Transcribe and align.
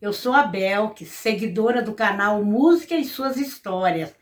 Eu 0.00 0.12
sou 0.12 0.32
a 0.32 0.44
Belk, 0.44 1.04
seguidora 1.04 1.82
do 1.82 1.92
canal 1.92 2.44
Música 2.44 2.94
e 2.94 3.04
Suas 3.04 3.36
Histórias. 3.36 4.14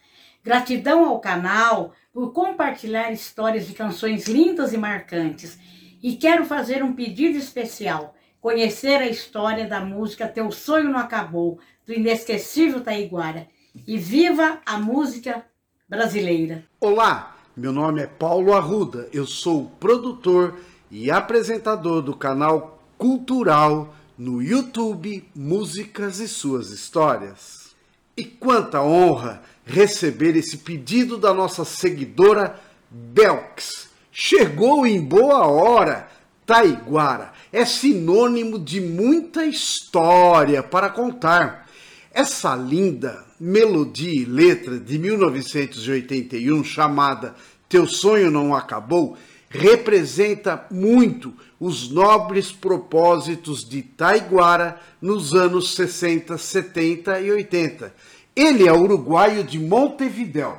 Gratidão 0.42 1.04
ao 1.04 1.20
canal 1.20 1.92
por 2.14 2.32
compartilhar 2.32 3.12
histórias 3.12 3.66
de 3.66 3.74
canções 3.74 4.26
lindas 4.26 4.72
e 4.72 4.78
marcantes. 4.78 5.58
E 6.02 6.16
quero 6.16 6.46
fazer 6.46 6.82
um 6.82 6.94
pedido 6.94 7.36
especial: 7.36 8.14
conhecer 8.40 8.96
a 8.96 9.06
história 9.06 9.68
da 9.68 9.78
música 9.78 10.26
Teu 10.26 10.50
Sonho 10.50 10.88
Não 10.88 10.98
Acabou, 10.98 11.60
do 11.84 11.92
inesquecível 11.92 12.80
Taiguara. 12.80 13.46
E 13.86 13.98
viva 13.98 14.62
a 14.64 14.78
música 14.78 15.44
brasileira! 15.86 16.64
Olá, 16.80 17.36
meu 17.54 17.70
nome 17.70 18.00
é 18.00 18.06
Paulo 18.06 18.54
Arruda, 18.54 19.10
eu 19.12 19.26
sou 19.26 19.66
produtor 19.78 20.58
e 20.90 21.10
apresentador 21.10 22.00
do 22.00 22.16
canal 22.16 22.80
Cultural 22.96 23.94
no 24.18 24.42
YouTube 24.42 25.28
Músicas 25.34 26.20
e 26.20 26.28
Suas 26.28 26.70
Histórias. 26.70 27.74
E 28.16 28.24
quanta 28.24 28.82
honra 28.82 29.42
receber 29.64 30.36
esse 30.36 30.58
pedido 30.58 31.18
da 31.18 31.34
nossa 31.34 31.64
seguidora 31.64 32.58
Belks. 32.90 33.88
Chegou 34.10 34.86
em 34.86 35.00
boa 35.00 35.46
hora. 35.46 36.08
Taiguara 36.46 37.32
é 37.52 37.64
sinônimo 37.64 38.58
de 38.58 38.80
muita 38.80 39.44
história 39.44 40.62
para 40.62 40.88
contar. 40.88 41.68
Essa 42.12 42.54
linda 42.54 43.24
melodia 43.38 44.22
e 44.22 44.24
letra 44.24 44.78
de 44.78 44.98
1981 44.98 46.64
chamada 46.64 47.34
Teu 47.68 47.86
Sonho 47.86 48.30
Não 48.30 48.54
Acabou 48.54 49.18
representa 49.48 50.66
muito 50.70 51.32
os 51.58 51.90
nobres 51.90 52.52
propósitos 52.52 53.66
de 53.66 53.82
Taiguara 53.82 54.78
nos 55.00 55.34
anos 55.34 55.74
60, 55.74 56.36
70 56.36 57.20
e 57.20 57.30
80. 57.30 57.94
Ele 58.34 58.68
é 58.68 58.72
uruguaio 58.72 59.42
de 59.42 59.58
Montevidéu. 59.58 60.58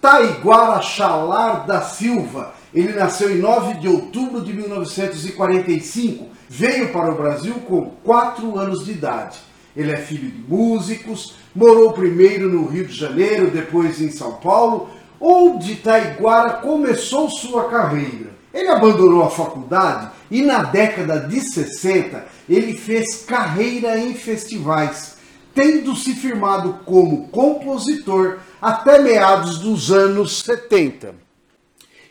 Taiguara 0.00 0.80
Chalar 0.80 1.66
da 1.66 1.82
Silva. 1.82 2.54
Ele 2.72 2.92
nasceu 2.92 3.30
em 3.30 3.38
9 3.38 3.74
de 3.74 3.88
outubro 3.88 4.40
de 4.40 4.52
1945. 4.52 6.28
Veio 6.48 6.92
para 6.92 7.12
o 7.12 7.16
Brasil 7.16 7.54
com 7.66 7.90
4 8.04 8.58
anos 8.58 8.84
de 8.84 8.92
idade. 8.92 9.38
Ele 9.76 9.92
é 9.92 9.96
filho 9.96 10.30
de 10.30 10.40
músicos, 10.48 11.34
morou 11.54 11.92
primeiro 11.92 12.48
no 12.48 12.66
Rio 12.66 12.86
de 12.86 12.94
Janeiro, 12.94 13.50
depois 13.50 14.00
em 14.00 14.10
São 14.10 14.34
Paulo, 14.34 14.88
onde 15.20 15.76
Taiguara 15.76 16.54
começou 16.54 17.30
sua 17.30 17.68
carreira. 17.68 18.36
Ele 18.52 18.68
abandonou 18.68 19.22
a 19.22 19.30
faculdade 19.30 20.10
e 20.30 20.42
na 20.42 20.62
década 20.62 21.20
de 21.20 21.40
60 21.40 22.26
ele 22.48 22.74
fez 22.74 23.24
carreira 23.24 23.98
em 23.98 24.14
festivais, 24.14 25.16
tendo 25.54 25.94
se 25.94 26.14
firmado 26.14 26.80
como 26.84 27.28
compositor 27.28 28.38
até 28.60 28.98
meados 28.98 29.58
dos 29.58 29.90
anos 29.90 30.42
70. 30.42 31.14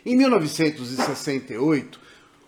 Em 0.04 0.16
1968, 0.16 1.98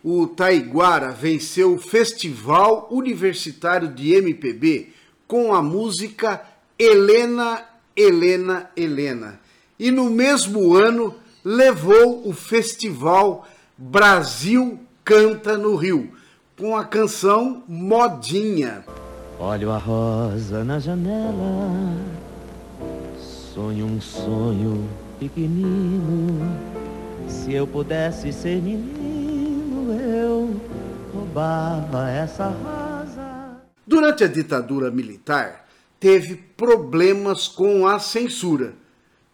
o 0.04 0.28
Taiguara 0.28 1.10
venceu 1.10 1.74
o 1.74 1.78
Festival 1.78 2.86
Universitário 2.90 3.88
de 3.88 4.14
MPB 4.14 4.92
com 5.26 5.52
a 5.52 5.60
música 5.60 6.40
Helena, 6.78 7.64
Helena, 7.96 8.70
Helena. 8.76 9.40
E 9.78 9.92
no 9.92 10.10
mesmo 10.10 10.74
ano 10.74 11.14
levou 11.44 12.28
o 12.28 12.32
festival 12.32 13.46
Brasil 13.76 14.80
Canta 15.04 15.56
no 15.56 15.76
Rio, 15.76 16.10
com 16.58 16.76
a 16.76 16.84
canção 16.84 17.62
Modinha. 17.68 18.84
Olho 19.38 19.70
a 19.70 19.78
rosa 19.78 20.64
na 20.64 20.80
janela, 20.80 21.94
sonho 23.54 23.86
um 23.86 24.00
sonho 24.00 24.88
pequenino. 25.20 26.58
Se 27.28 27.54
eu 27.54 27.64
pudesse 27.64 28.32
ser 28.32 28.60
menino, 28.60 29.92
eu 29.92 30.60
roubava 31.14 32.10
essa 32.10 32.48
rosa. 32.48 33.60
Durante 33.86 34.24
a 34.24 34.28
ditadura 34.28 34.90
militar, 34.90 35.68
teve 36.00 36.34
problemas 36.34 37.46
com 37.46 37.86
a 37.86 38.00
censura 38.00 38.74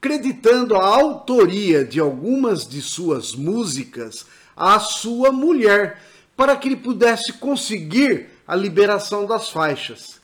creditando 0.05 0.77
a 0.77 0.85
autoria 0.85 1.83
de 1.83 1.99
algumas 1.99 2.69
de 2.69 2.83
suas 2.83 3.35
músicas 3.35 4.27
à 4.55 4.79
sua 4.79 5.33
mulher, 5.33 5.99
para 6.37 6.55
que 6.59 6.69
ele 6.69 6.77
pudesse 6.77 7.33
conseguir 7.33 8.27
a 8.47 8.55
liberação 8.55 9.25
das 9.25 9.49
faixas. 9.49 10.21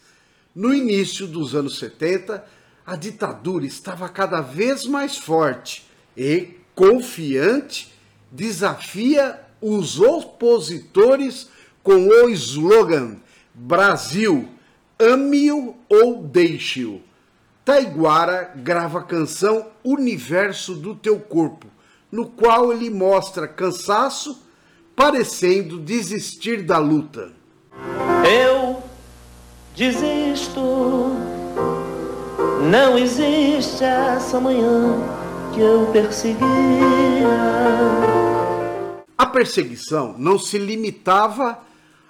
No 0.55 0.75
início 0.75 1.27
dos 1.27 1.55
anos 1.55 1.79
70, 1.79 2.45
a 2.85 2.95
ditadura 2.95 3.65
estava 3.65 4.07
cada 4.11 4.43
vez 4.43 4.85
mais 4.85 5.17
forte 5.17 5.87
e, 6.15 6.59
confiante, 6.75 7.91
desafia 8.31 9.41
os 9.63 9.99
opositores 9.99 11.49
com 11.83 12.07
o 12.07 12.29
slogan 12.29 13.17
Brasil, 13.55 14.47
ame-o 14.99 15.75
ou 15.89 16.23
deixe-o. 16.23 17.01
Taiguara 17.65 18.53
grava 18.57 19.01
a 19.01 19.03
canção 19.03 19.67
Universo 19.85 20.75
do 20.75 20.95
Teu 20.95 21.21
Corpo, 21.21 21.67
no 22.11 22.27
qual 22.27 22.73
ele 22.73 22.89
mostra 22.89 23.47
cansaço, 23.47 24.43
parecendo 24.97 25.79
desistir 25.79 26.63
da 26.63 26.79
luta. 26.79 27.33
Eu 28.29 28.83
desisto, 29.77 30.61
não 32.71 32.99
existe 32.99 33.85
essa 33.85 34.41
manhã 34.41 34.99
que 35.53 35.61
eu 35.61 35.87
perseguia. 35.93 36.49
A 39.17 39.27
perseguição 39.27 40.15
não 40.19 40.39
se 40.39 40.59
limitava 40.59 41.59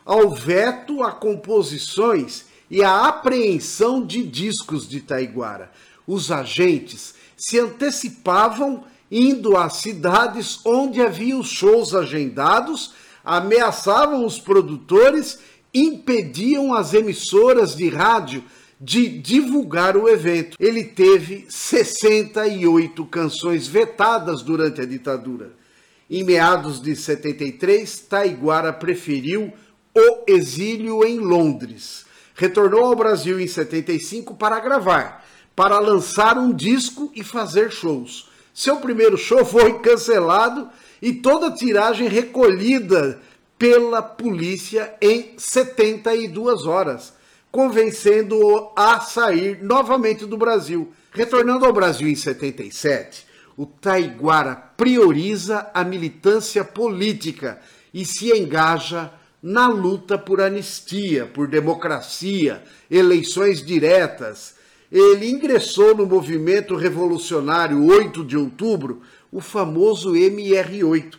ao 0.04 0.30
veto 0.30 1.02
a 1.02 1.10
composições 1.12 2.49
e 2.70 2.84
a 2.84 3.08
apreensão 3.08 4.06
de 4.06 4.22
discos 4.22 4.88
de 4.88 5.00
Taiguara. 5.00 5.72
Os 6.06 6.30
agentes 6.30 7.14
se 7.36 7.58
antecipavam 7.58 8.84
indo 9.10 9.56
às 9.56 9.74
cidades 9.74 10.60
onde 10.64 11.00
havia 11.00 11.36
os 11.36 11.48
shows 11.48 11.94
agendados, 11.94 12.92
ameaçavam 13.24 14.24
os 14.24 14.38
produtores, 14.38 15.40
impediam 15.74 16.72
as 16.72 16.94
emissoras 16.94 17.74
de 17.74 17.88
rádio 17.88 18.44
de 18.80 19.08
divulgar 19.08 19.96
o 19.96 20.08
evento. 20.08 20.56
Ele 20.60 20.84
teve 20.84 21.46
68 21.48 23.04
canções 23.06 23.66
vetadas 23.66 24.42
durante 24.42 24.80
a 24.80 24.86
ditadura. 24.86 25.52
Em 26.08 26.24
meados 26.24 26.80
de 26.80 26.94
73, 26.96 28.00
Taiguara 28.00 28.72
preferiu 28.72 29.52
o 29.94 30.24
exílio 30.26 31.04
em 31.04 31.18
Londres 31.18 32.08
retornou 32.34 32.84
ao 32.84 32.96
Brasil 32.96 33.38
em 33.40 33.46
75 33.46 34.34
para 34.34 34.60
gravar, 34.60 35.24
para 35.54 35.78
lançar 35.78 36.38
um 36.38 36.52
disco 36.52 37.10
e 37.14 37.22
fazer 37.22 37.70
shows. 37.70 38.28
Seu 38.52 38.76
primeiro 38.76 39.16
show 39.16 39.44
foi 39.44 39.78
cancelado 39.80 40.68
e 41.00 41.12
toda 41.12 41.48
a 41.48 41.54
tiragem 41.54 42.08
recolhida 42.08 43.20
pela 43.58 44.00
polícia 44.00 44.94
em 45.00 45.34
72 45.36 46.64
horas, 46.66 47.12
convencendo-o 47.50 48.72
a 48.74 49.00
sair 49.00 49.62
novamente 49.62 50.24
do 50.24 50.36
Brasil. 50.36 50.92
Retornando 51.12 51.66
ao 51.66 51.72
Brasil 51.72 52.08
em 52.08 52.14
77, 52.14 53.26
o 53.56 53.66
Taiguara 53.66 54.54
prioriza 54.54 55.70
a 55.74 55.84
militância 55.84 56.64
política 56.64 57.60
e 57.92 58.04
se 58.04 58.30
engaja 58.30 59.12
na 59.42 59.68
luta 59.68 60.18
por 60.18 60.40
anistia, 60.40 61.26
por 61.26 61.48
democracia, 61.48 62.62
eleições 62.90 63.64
diretas. 63.64 64.54
Ele 64.92 65.30
ingressou 65.30 65.94
no 65.94 66.04
movimento 66.04 66.74
revolucionário 66.76 67.86
8 67.86 68.24
de 68.24 68.36
outubro, 68.36 69.02
o 69.32 69.40
famoso 69.40 70.12
MR8. 70.12 71.14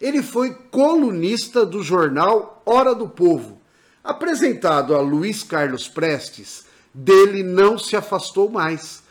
Ele 0.00 0.22
foi 0.22 0.54
colunista 0.70 1.66
do 1.66 1.82
jornal 1.82 2.62
Hora 2.64 2.94
do 2.94 3.08
Povo. 3.08 3.60
Apresentado 4.02 4.94
a 4.94 5.00
Luiz 5.00 5.42
Carlos 5.42 5.88
Prestes, 5.88 6.64
dele 6.94 7.42
não 7.42 7.78
se 7.78 7.96
afastou 7.96 8.48
mais. 8.48 9.02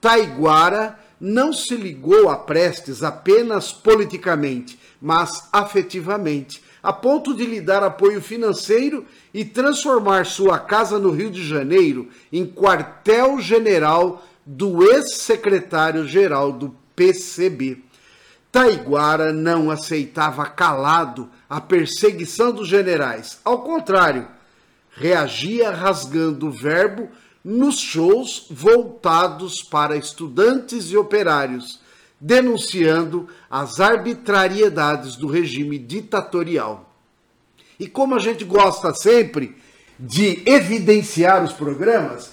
Taiguara 0.00 0.98
não 1.20 1.52
se 1.52 1.74
ligou 1.74 2.28
a 2.28 2.36
Prestes 2.36 3.02
apenas 3.02 3.72
politicamente, 3.72 4.78
mas 5.00 5.48
afetivamente 5.52 6.62
a 6.84 6.92
ponto 6.92 7.34
de 7.34 7.46
lhe 7.46 7.62
dar 7.62 7.82
apoio 7.82 8.20
financeiro 8.20 9.06
e 9.32 9.42
transformar 9.42 10.26
sua 10.26 10.58
casa 10.58 10.98
no 10.98 11.10
Rio 11.10 11.30
de 11.30 11.42
Janeiro 11.42 12.10
em 12.30 12.44
quartel-general 12.44 14.22
do 14.44 14.84
ex-secretário-geral 14.84 16.52
do 16.52 16.76
PCB. 16.94 17.82
Taiguara 18.52 19.32
não 19.32 19.70
aceitava 19.70 20.44
calado 20.44 21.30
a 21.48 21.58
perseguição 21.58 22.52
dos 22.52 22.68
generais. 22.68 23.40
Ao 23.42 23.62
contrário, 23.62 24.28
reagia 24.92 25.70
rasgando 25.70 26.48
o 26.48 26.52
verbo 26.52 27.08
nos 27.42 27.78
shows 27.78 28.46
voltados 28.50 29.62
para 29.62 29.96
estudantes 29.96 30.90
e 30.90 30.98
operários, 30.98 31.80
denunciando 32.24 33.28
as 33.50 33.80
arbitrariedades 33.80 35.14
do 35.14 35.26
regime 35.26 35.78
ditatorial. 35.78 36.90
E 37.78 37.86
como 37.86 38.14
a 38.14 38.18
gente 38.18 38.46
gosta 38.46 38.94
sempre 38.94 39.54
de 39.98 40.42
evidenciar 40.46 41.44
os 41.44 41.52
programas, 41.52 42.30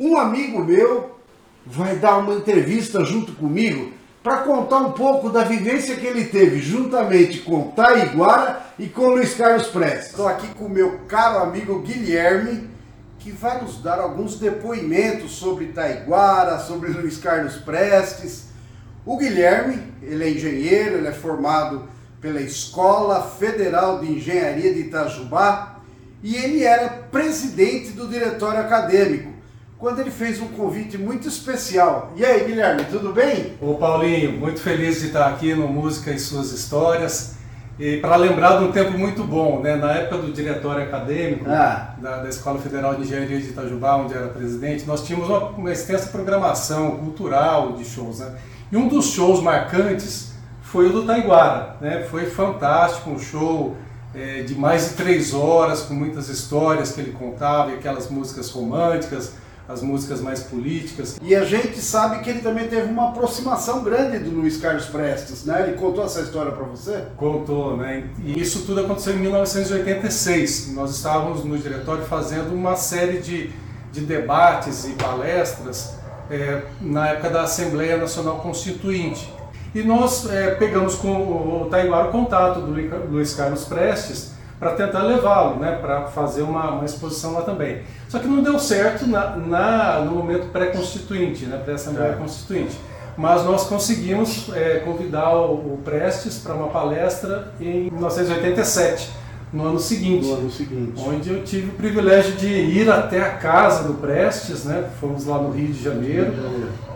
um 0.00 0.16
amigo 0.16 0.64
meu 0.64 1.16
vai 1.64 1.94
dar 1.94 2.18
uma 2.18 2.34
entrevista 2.34 3.04
junto 3.04 3.30
comigo 3.32 3.92
para 4.20 4.38
contar 4.38 4.78
um 4.78 4.92
pouco 4.92 5.30
da 5.30 5.44
vivência 5.44 5.94
que 5.94 6.06
ele 6.06 6.24
teve 6.24 6.60
juntamente 6.60 7.38
com 7.38 7.70
Taiguara 7.70 8.60
e 8.80 8.88
com 8.88 9.10
Luiz 9.10 9.34
Carlos 9.34 9.68
Prestes. 9.68 10.10
Estou 10.10 10.26
aqui 10.26 10.48
com 10.54 10.64
o 10.64 10.68
meu 10.70 11.02
caro 11.06 11.44
amigo 11.44 11.78
Guilherme, 11.82 12.68
que 13.20 13.30
vai 13.30 13.62
nos 13.62 13.80
dar 13.80 14.00
alguns 14.00 14.40
depoimentos 14.40 15.30
sobre 15.32 15.66
Taiguara, 15.66 16.58
sobre 16.58 16.90
Luiz 16.90 17.16
Carlos 17.16 17.54
Prestes. 17.58 18.49
O 19.04 19.16
Guilherme, 19.16 19.82
ele 20.02 20.24
é 20.24 20.30
engenheiro, 20.30 20.96
ele 20.98 21.08
é 21.08 21.12
formado 21.12 21.88
pela 22.20 22.40
Escola 22.40 23.22
Federal 23.22 23.98
de 23.98 24.12
Engenharia 24.12 24.74
de 24.74 24.80
Itajubá 24.80 25.80
e 26.22 26.36
ele 26.36 26.62
era 26.62 26.88
presidente 26.88 27.92
do 27.92 28.06
diretório 28.06 28.60
acadêmico 28.60 29.30
quando 29.78 30.00
ele 30.00 30.10
fez 30.10 30.38
um 30.38 30.48
convite 30.48 30.98
muito 30.98 31.26
especial. 31.26 32.12
E 32.14 32.22
aí, 32.22 32.44
Guilherme, 32.44 32.84
tudo 32.90 33.14
bem? 33.14 33.54
Ô 33.62 33.76
Paulinho, 33.76 34.32
muito 34.32 34.60
feliz 34.60 35.00
de 35.00 35.06
estar 35.06 35.26
aqui 35.28 35.54
no 35.54 35.66
Música 35.66 36.10
e 36.10 36.18
Suas 36.18 36.52
Histórias. 36.52 37.36
E 37.78 37.96
para 37.96 38.14
lembrar 38.16 38.58
de 38.58 38.64
um 38.64 38.72
tempo 38.72 38.98
muito 38.98 39.24
bom, 39.24 39.60
né? 39.60 39.74
na 39.76 39.92
época 39.92 40.18
do 40.18 40.32
diretório 40.32 40.84
acadêmico 40.84 41.46
ah. 41.48 41.94
da, 41.96 42.18
da, 42.18 42.28
Escola 42.28 42.58
Federal 42.58 42.94
de 42.94 43.04
Engenharia 43.04 43.40
de 43.40 43.48
Itajubá, 43.48 43.96
onde 43.96 44.12
era 44.12 44.28
presidente, 44.28 44.84
nós 44.86 45.02
tínhamos 45.02 45.30
uma, 45.30 45.48
uma 45.48 45.72
extensa 45.72 46.08
programação 46.08 46.98
cultural 46.98 47.72
de 47.72 47.86
shows. 47.86 48.18
Né? 48.18 48.36
E 48.72 48.76
um 48.76 48.86
dos 48.86 49.06
shows 49.06 49.42
marcantes 49.42 50.30
foi 50.62 50.86
o 50.86 50.92
do 50.92 51.04
Taiguara. 51.04 51.76
Né? 51.80 52.06
Foi 52.08 52.26
fantástico, 52.26 53.10
um 53.10 53.18
show 53.18 53.76
é, 54.14 54.42
de 54.42 54.54
mais 54.54 54.90
de 54.90 54.94
três 54.94 55.34
horas, 55.34 55.82
com 55.82 55.94
muitas 55.94 56.28
histórias 56.28 56.92
que 56.92 57.00
ele 57.00 57.12
contava, 57.12 57.72
e 57.72 57.74
aquelas 57.74 58.08
músicas 58.08 58.48
românticas, 58.50 59.32
as 59.68 59.82
músicas 59.82 60.20
mais 60.20 60.44
políticas. 60.44 61.18
E 61.20 61.34
a 61.34 61.44
gente 61.44 61.80
sabe 61.80 62.22
que 62.22 62.30
ele 62.30 62.40
também 62.40 62.68
teve 62.68 62.90
uma 62.90 63.08
aproximação 63.08 63.82
grande 63.82 64.18
do 64.18 64.30
Luiz 64.30 64.56
Carlos 64.58 64.86
Prestes, 64.86 65.44
né? 65.44 65.64
Ele 65.66 65.76
contou 65.76 66.04
essa 66.04 66.20
história 66.20 66.52
para 66.52 66.64
você? 66.64 67.06
Contou, 67.16 67.76
né? 67.76 68.08
E 68.24 68.40
isso 68.40 68.64
tudo 68.66 68.80
aconteceu 68.80 69.14
em 69.14 69.18
1986. 69.18 70.72
Nós 70.74 70.94
estávamos 70.94 71.44
no 71.44 71.58
diretório 71.58 72.04
fazendo 72.04 72.52
uma 72.52 72.76
série 72.76 73.18
de, 73.18 73.50
de 73.92 74.00
debates 74.00 74.84
e 74.84 74.90
palestras 74.92 75.99
é, 76.30 76.62
na 76.80 77.08
época 77.08 77.30
da 77.30 77.42
Assembleia 77.42 77.96
Nacional 77.96 78.36
Constituinte. 78.36 79.32
E 79.74 79.82
nós 79.82 80.28
é, 80.30 80.52
pegamos 80.52 80.94
com 80.96 81.12
o 81.12 81.68
Taiguara 81.70 82.08
o 82.08 82.10
contato 82.10 82.60
do 82.60 82.72
Luiz 83.10 83.34
Carlos 83.34 83.64
Prestes 83.64 84.32
para 84.58 84.72
tentar 84.72 85.02
levá-lo, 85.04 85.58
né, 85.58 85.78
para 85.80 86.02
fazer 86.08 86.42
uma, 86.42 86.72
uma, 86.72 86.84
exposição 86.84 87.32
lá 87.32 87.42
também. 87.42 87.82
Só 88.08 88.18
que 88.18 88.26
não 88.26 88.42
deu 88.42 88.58
certo 88.58 89.06
na, 89.06 89.36
na 89.36 90.00
no 90.00 90.12
momento 90.12 90.48
pré-constituinte, 90.48 91.46
né, 91.46 91.56
pré-assembleia 91.64 92.12
é. 92.12 92.16
constituinte. 92.16 92.78
Mas 93.16 93.42
nós 93.44 93.64
conseguimos 93.64 94.50
é, 94.54 94.80
convidar 94.84 95.34
o, 95.34 95.74
o 95.74 95.80
Prestes 95.82 96.38
para 96.38 96.54
uma 96.54 96.68
palestra 96.68 97.52
em 97.60 97.90
1987, 97.90 99.10
no 99.52 99.64
ano 99.66 99.78
seguinte. 99.80 100.26
No 100.26 100.34
ano 100.34 100.50
seguinte. 100.50 100.92
Onde 100.96 101.30
eu 101.30 101.42
tive 101.42 101.70
o 101.70 101.72
privilégio 101.72 102.36
de 102.36 102.46
ir 102.46 102.90
até 102.90 103.20
a 103.20 103.30
casa 103.30 103.86
do 103.86 103.94
Prestes, 103.94 104.64
né, 104.64 104.88
fomos 105.00 105.24
lá 105.24 105.38
no 105.38 105.50
Rio 105.50 105.68
de 105.68 105.82
Janeiro. 105.82 106.32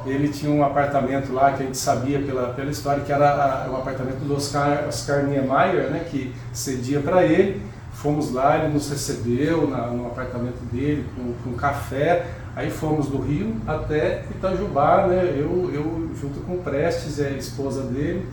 Ele 0.07 0.29
tinha 0.29 0.53
um 0.53 0.63
apartamento 0.63 1.33
lá 1.33 1.53
que 1.53 1.63
a 1.63 1.67
gente 1.67 1.79
sabia 1.79 2.21
pela, 2.21 2.49
pela 2.53 2.71
história 2.71 3.03
que 3.03 3.11
era 3.11 3.67
o 3.71 3.77
apartamento 3.77 4.19
do 4.19 4.37
Oscar, 4.37 4.85
Oscar 4.87 5.25
Niemeyer, 5.25 5.91
né, 5.91 6.07
que 6.11 6.33
cedia 6.53 7.01
para 7.01 7.25
ele. 7.25 7.63
Fomos 7.93 8.33
lá, 8.33 8.59
ele 8.59 8.75
nos 8.75 8.91
recebeu 8.91 9.67
na, 9.69 9.87
no 9.87 10.07
apartamento 10.07 10.61
dele 10.71 11.05
com, 11.17 11.33
com 11.43 11.57
café. 11.57 12.27
Aí 12.55 12.71
fomos 12.71 13.09
do 13.09 13.19
Rio 13.19 13.57
até 13.67 14.25
Itajubá, 14.31 15.07
né, 15.09 15.35
eu, 15.37 15.71
eu 15.73 16.11
junto 16.21 16.41
com 16.41 16.55
o 16.55 16.59
Prestes 16.59 17.19
e 17.19 17.25
a 17.25 17.31
esposa 17.31 17.83
dele 17.83 18.25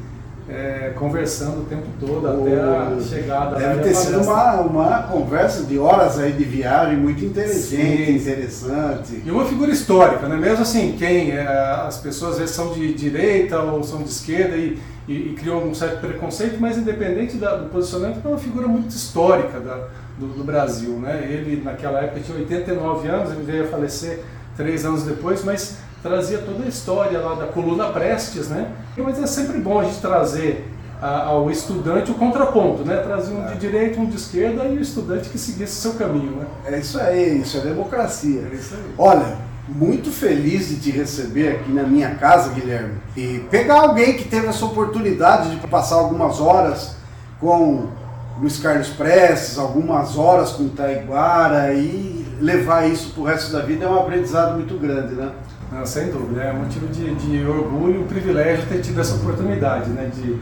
é, 0.50 0.92
conversando 0.96 1.62
o 1.62 1.66
tempo 1.66 1.88
todo 2.00 2.28
até 2.28 2.60
a 2.60 2.98
chegada. 3.02 3.56
Deve 3.56 3.84
ter 3.84 3.94
sido 3.94 4.22
uma, 4.22 4.62
uma 4.62 5.04
conversa 5.04 5.64
de 5.64 5.78
horas 5.78 6.20
aí 6.20 6.32
de 6.34 6.44
viagem 6.44 6.98
muito 6.98 7.24
inteligente, 7.24 7.62
Sim. 7.70 8.16
interessante. 8.16 9.22
E 9.26 9.32
uma 9.32 9.46
figura 9.46 9.72
histórica, 9.72 10.28
né? 10.28 10.36
Mesmo 10.36 10.64
assim, 10.64 10.96
quem 10.98 11.32
é, 11.32 11.46
as 11.46 11.98
pessoas 11.98 12.34
às 12.34 12.40
vezes 12.40 12.56
são 12.56 12.74
de 12.74 12.94
direita 12.94 13.60
ou 13.60 13.84
são 13.84 14.02
de 14.02 14.10
esquerda 14.10 14.56
e, 14.58 14.80
e, 15.08 15.14
e 15.14 15.36
criou 15.40 15.64
um 15.64 15.74
certo 15.74 16.00
preconceito, 16.00 16.58
mas 16.60 16.78
independente 16.78 17.38
da, 17.38 17.56
do 17.56 17.70
posicionamento, 17.70 18.20
é 18.24 18.28
uma 18.28 18.38
figura 18.38 18.68
muito 18.68 18.90
histórica 18.90 19.60
da, 19.60 19.88
do, 20.18 20.28
do, 20.28 20.44
Brasil, 20.44 20.92
né? 21.00 21.28
Ele 21.30 21.62
naquela 21.64 22.02
época 22.02 22.22
tinha 22.22 22.38
89 22.38 23.08
anos, 23.08 23.32
ele 23.32 23.44
veio 23.44 23.64
a 23.66 23.68
falecer 23.68 24.20
três 24.58 24.86
anos 24.86 25.04
depois, 25.04 25.44
mas 25.44 25.78
trazia 26.02 26.40
toda 26.40 26.64
a 26.64 26.68
história 26.68 27.20
lá 27.20 27.36
da 27.36 27.48
coluna 27.48 27.90
Prestes, 27.90 28.50
né? 28.50 28.72
Mas 28.98 29.22
é 29.22 29.28
sempre 29.28 29.60
bom 29.60 29.80
a 29.80 29.84
gente 29.84 30.00
trazer 30.00 30.72
a, 31.02 31.26
ao 31.26 31.50
estudante 31.50 32.12
o 32.12 32.16
contraponto, 32.16 32.84
né? 32.84 32.98
Trazer 32.98 33.34
um 33.34 33.46
de 33.48 33.56
direita, 33.56 34.00
um 34.00 34.06
de 34.06 34.16
esquerda 34.16 34.66
e 34.66 34.78
o 34.78 34.82
estudante 34.82 35.30
que 35.30 35.38
seguisse 35.38 35.82
seu 35.82 35.94
caminho, 35.94 36.38
né? 36.38 36.46
É 36.66 36.80
isso 36.80 37.00
aí, 37.00 37.42
isso 37.42 37.58
é 37.58 37.62
democracia. 37.62 38.48
É 38.52 38.56
isso 38.56 38.76
aí. 38.76 38.94
Olha, 38.98 39.38
muito 39.68 40.12
feliz 40.12 40.70
de 40.70 40.76
te 40.78 40.92
receber 40.92 41.56
aqui 41.56 41.72
na 41.72 41.84
minha 41.84 42.16
casa, 42.16 42.52
Guilherme, 42.52 42.96
e 43.16 43.46
pegar 43.50 43.82
alguém 43.82 44.16
que 44.16 44.26
teve 44.26 44.48
essa 44.48 44.66
oportunidade 44.66 45.52
de 45.52 45.68
passar 45.68 45.96
algumas 45.96 46.40
horas 46.40 46.96
com 47.40 47.88
Luiz 48.40 48.60
Carlos 48.60 48.90
Prestes, 48.90 49.58
algumas 49.58 50.18
horas 50.18 50.52
com 50.52 50.68
Taiguara 50.70 51.74
e 51.74 52.26
levar 52.40 52.90
isso 52.90 53.12
para 53.12 53.22
o 53.22 53.26
resto 53.26 53.52
da 53.52 53.60
vida 53.60 53.86
é 53.86 53.88
um 53.88 54.00
aprendizado 54.00 54.56
muito 54.56 54.78
grande, 54.80 55.14
né? 55.14 55.32
Não, 55.72 55.86
sem 55.86 56.12
dúvida, 56.12 56.44
é 56.44 56.52
um 56.52 56.66
motivo 56.66 56.88
de, 56.88 57.16
de 57.16 57.48
orgulho 57.48 57.96
e 57.96 58.00
um 58.00 58.08
privilégio 58.08 58.68
ter 58.68 58.82
tido 58.82 59.00
essa 59.00 59.16
oportunidade, 59.16 59.90
né, 59.90 60.12
de 60.14 60.38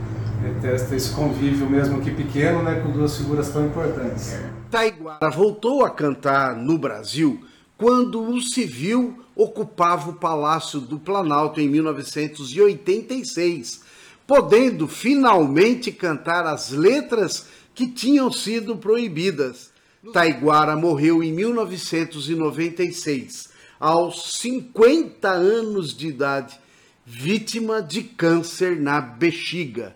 ter, 0.60 0.88
ter 0.88 0.96
esse 0.96 1.14
convívio 1.14 1.70
mesmo 1.70 2.02
que 2.02 2.10
pequeno, 2.10 2.64
né, 2.64 2.80
com 2.80 2.92
duas 2.92 3.16
figuras 3.16 3.50
tão 3.50 3.68
importantes. 3.68 4.36
Taiguara 4.72 5.30
voltou 5.30 5.86
a 5.86 5.92
cantar 5.92 6.56
no 6.56 6.80
Brasil 6.80 7.46
quando 7.78 8.24
o 8.24 8.42
civil 8.42 9.24
ocupava 9.36 10.10
o 10.10 10.14
Palácio 10.14 10.80
do 10.80 10.98
Planalto 10.98 11.62
em 11.62 11.70
1986, 11.70 13.82
podendo 14.26 14.88
finalmente 14.88 15.92
cantar 15.92 16.48
as 16.48 16.72
letras 16.72 17.46
que 17.76 17.86
tinham 17.86 18.32
sido 18.32 18.78
proibidas. 18.78 19.70
Taiguara 20.12 20.76
morreu 20.76 21.22
em 21.22 21.32
1996 21.32 23.49
aos 23.80 24.40
50 24.40 25.30
anos 25.30 25.96
de 25.96 26.08
idade, 26.08 26.60
vítima 27.06 27.82
de 27.82 28.04
câncer 28.04 28.80
na 28.80 29.00
bexiga, 29.00 29.96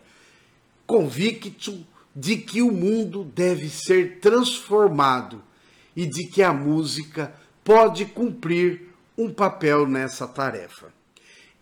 convicto 0.88 1.86
de 2.16 2.38
que 2.38 2.62
o 2.62 2.72
mundo 2.72 3.24
deve 3.24 3.70
ser 3.70 4.20
transformado 4.20 5.42
e 5.96 6.06
de 6.06 6.28
que 6.28 6.42
a 6.42 6.54
música 6.54 7.34
pode 7.64 8.06
cumprir 8.06 8.90
um 9.18 9.32
papel 9.32 9.88
nessa 9.88 10.28
tarefa. 10.28 10.92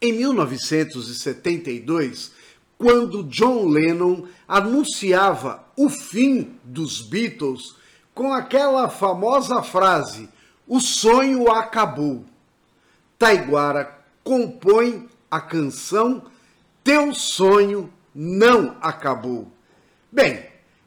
Em 0.02 0.14
1972, 0.14 2.32
quando 2.78 3.26
John 3.26 3.68
Lennon 3.68 4.26
anunciava 4.48 5.68
o 5.78 5.90
fim 5.90 6.56
dos 6.64 7.02
Beatles 7.02 7.76
com 8.14 8.34
aquela 8.34 8.90
famosa 8.90 9.62
frase 9.62 10.30
o 10.72 10.80
sonho 10.80 11.52
acabou. 11.52 12.24
Taiguara 13.20 13.94
compõe 14.24 15.10
a 15.30 15.42
canção 15.42 16.24
Teu 16.82 17.14
sonho 17.14 17.92
não 18.16 18.78
acabou. 18.82 19.52
Bem, 20.10 20.46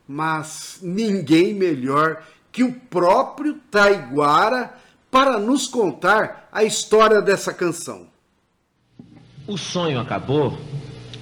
mas 0.08 0.78
ninguém 0.80 1.52
melhor 1.52 2.22
que 2.50 2.64
o 2.64 2.72
próprio 2.72 3.60
Taiguara 3.70 4.74
para 5.10 5.38
nos 5.38 5.66
contar 5.66 6.48
a 6.50 6.64
história 6.64 7.20
dessa 7.20 7.52
canção. 7.52 8.06
O 9.46 9.58
sonho 9.58 10.00
acabou 10.00 10.58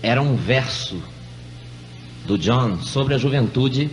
era 0.00 0.22
um 0.22 0.36
verso 0.36 1.02
do 2.26 2.38
John 2.38 2.80
sobre 2.80 3.14
a 3.14 3.18
juventude 3.18 3.90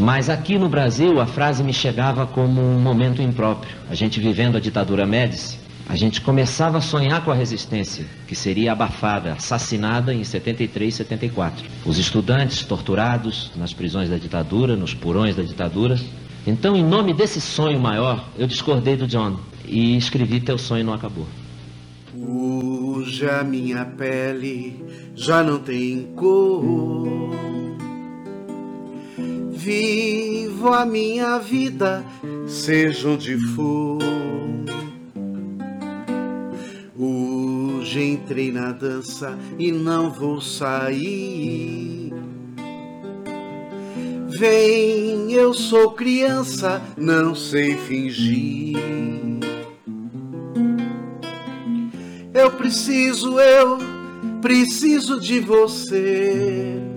mas 0.00 0.30
aqui 0.30 0.58
no 0.58 0.66
Brasil 0.66 1.20
a 1.20 1.26
frase 1.26 1.62
me 1.62 1.74
chegava 1.74 2.26
como 2.26 2.62
um 2.62 2.80
momento 2.80 3.20
impróprio. 3.20 3.76
A 3.90 3.94
gente 3.94 4.18
vivendo 4.18 4.56
a 4.56 4.60
ditadura 4.60 5.06
Médici, 5.06 5.58
a 5.86 5.94
gente 5.94 6.22
começava 6.22 6.78
a 6.78 6.80
sonhar 6.80 7.22
com 7.22 7.30
a 7.30 7.34
resistência, 7.34 8.06
que 8.26 8.34
seria 8.34 8.72
abafada, 8.72 9.34
assassinada 9.34 10.14
em 10.14 10.24
73, 10.24 10.94
74. 10.94 11.66
Os 11.84 11.98
estudantes 11.98 12.64
torturados 12.64 13.52
nas 13.56 13.74
prisões 13.74 14.08
da 14.08 14.16
ditadura, 14.16 14.74
nos 14.74 14.94
porões 14.94 15.36
da 15.36 15.42
ditadura, 15.42 16.00
Então, 16.46 16.74
em 16.74 16.82
nome 16.82 17.12
desse 17.12 17.38
sonho 17.38 17.78
maior, 17.78 18.26
eu 18.38 18.46
discordei 18.46 18.96
do 18.96 19.06
John 19.06 19.36
e 19.66 19.98
escrevi 19.98 20.40
Teu 20.40 20.56
Sonho 20.56 20.86
Não 20.86 20.94
Acabou. 20.94 21.26
Hoje 22.18 23.28
a 23.28 23.44
minha 23.44 23.84
pele 23.84 24.82
já 25.14 25.42
não 25.42 25.58
tem 25.58 26.08
cor. 26.16 27.49
Vivo 29.62 30.72
a 30.72 30.86
minha 30.86 31.36
vida, 31.36 32.02
seja 32.48 33.10
onde 33.10 33.36
for. 33.54 33.98
Hoje 36.98 38.02
entrei 38.02 38.50
na 38.50 38.72
dança 38.72 39.38
e 39.58 39.70
não 39.70 40.10
vou 40.10 40.40
sair. 40.40 42.10
Vem, 44.28 45.30
eu 45.30 45.52
sou 45.52 45.90
criança, 45.90 46.80
não 46.96 47.34
sei 47.34 47.76
fingir. 47.76 48.78
Eu 52.32 52.50
preciso, 52.52 53.38
eu 53.38 53.76
preciso 54.40 55.20
de 55.20 55.38
você. 55.38 56.89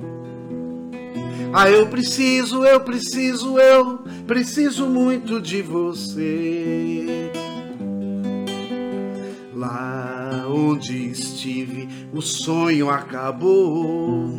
Ah, 1.56 1.70
eu 1.70 1.86
preciso, 1.86 2.64
eu 2.66 2.80
preciso, 2.80 3.60
eu 3.60 4.00
preciso 4.26 4.88
muito 4.88 5.40
de 5.40 5.62
você. 5.62 7.32
Lá 9.54 10.46
onde 10.50 11.12
estive, 11.12 11.88
o 12.12 12.24
sonho 12.24 12.90
acabou. 12.90 14.32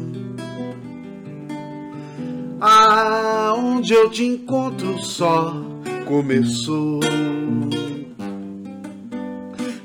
Aonde 2.61 3.92
eu 3.94 4.11
te 4.11 4.25
encontro 4.25 5.00
só 5.00 5.54
começou. 6.06 6.99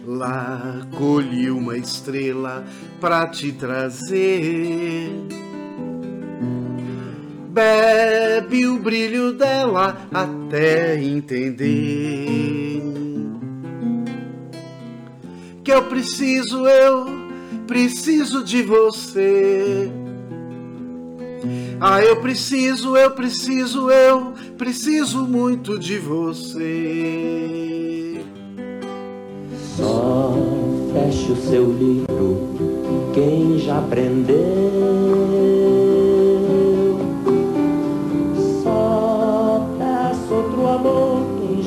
Lá 0.04 0.82
colhi 0.98 1.52
uma 1.52 1.78
estrela 1.78 2.66
pra 3.00 3.28
te 3.28 3.52
trazer. 3.52 5.12
Bebe 7.60 8.66
o 8.68 8.80
brilho 8.80 9.34
dela 9.34 10.08
até 10.13 10.98
entender 10.98 12.82
que 15.62 15.70
eu 15.70 15.84
preciso, 15.84 16.66
eu 16.66 17.06
preciso 17.68 18.46
de 18.46 18.63
você. 18.63 19.92
Ah, 21.82 22.01
eu 22.01 22.22
preciso, 22.22 22.96
eu 22.96 23.12
preciso, 23.12 23.92
eu 23.92 24.32
preciso 24.58 25.28
muito 25.28 25.78
de 25.78 25.98
você. 25.98 26.62
Só 29.75 30.34
feche 30.94 31.34
o 31.34 31.36
seu 31.36 31.74
livro, 31.74 33.12
quem 33.13 33.60
já 33.60 33.80
aprendeu. 33.80 35.38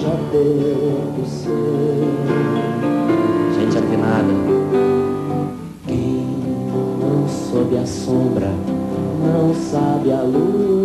Já 0.02 0.16
deu 0.32 1.14
o 1.16 1.26
seu. 1.26 1.52
Gente 3.54 3.78
afinada. 3.78 4.32
Quem 5.86 6.26
não 7.00 7.28
sob 7.28 7.78
a 7.78 7.86
sombra, 7.86 8.50
não 9.22 9.54
sabe 9.54 10.10
a 10.10 10.22
luz. 10.22 10.81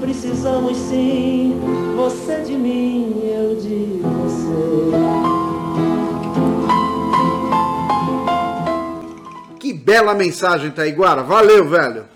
Precisamos, 0.00 0.76
sim. 0.76 1.60
Você 1.96 2.40
de 2.40 2.56
mim, 2.56 3.20
eu 3.22 3.56
de 3.56 4.00
você. 4.02 5.00
Que 9.58 9.72
bela 9.72 10.14
mensagem, 10.14 10.70
Taiguara. 10.70 11.22
Valeu, 11.22 11.68
velho. 11.68 12.06